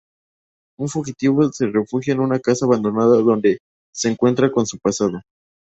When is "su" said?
4.65-4.79